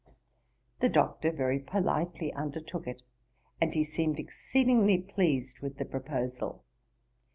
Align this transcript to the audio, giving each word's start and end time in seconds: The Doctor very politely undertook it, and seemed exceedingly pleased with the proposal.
The 0.79 0.89
Doctor 0.89 1.31
very 1.31 1.59
politely 1.59 2.33
undertook 2.33 2.87
it, 2.87 3.03
and 3.61 3.71
seemed 3.85 4.17
exceedingly 4.19 4.97
pleased 4.97 5.59
with 5.59 5.77
the 5.77 5.85
proposal. 5.85 6.63